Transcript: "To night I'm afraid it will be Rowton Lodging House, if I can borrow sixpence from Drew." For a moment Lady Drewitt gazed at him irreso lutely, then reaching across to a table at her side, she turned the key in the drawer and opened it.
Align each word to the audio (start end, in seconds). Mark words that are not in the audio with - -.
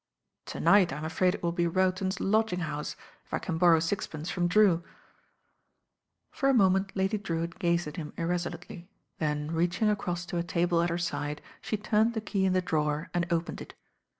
"To 0.47 0.59
night 0.59 0.91
I'm 0.91 1.05
afraid 1.05 1.35
it 1.35 1.43
will 1.43 1.51
be 1.51 1.67
Rowton 1.67 2.09
Lodging 2.19 2.61
House, 2.61 2.95
if 3.23 3.31
I 3.35 3.37
can 3.37 3.59
borrow 3.59 3.79
sixpence 3.79 4.31
from 4.31 4.47
Drew." 4.47 4.83
For 6.31 6.49
a 6.49 6.55
moment 6.55 6.91
Lady 6.95 7.19
Drewitt 7.19 7.59
gazed 7.59 7.85
at 7.87 7.97
him 7.97 8.11
irreso 8.17 8.51
lutely, 8.51 8.89
then 9.19 9.51
reaching 9.51 9.91
across 9.91 10.25
to 10.25 10.37
a 10.37 10.43
table 10.43 10.81
at 10.81 10.89
her 10.89 10.97
side, 10.97 11.39
she 11.61 11.77
turned 11.77 12.15
the 12.15 12.19
key 12.21 12.45
in 12.45 12.53
the 12.53 12.63
drawer 12.63 13.11
and 13.13 13.31
opened 13.31 13.61
it. 13.61 13.75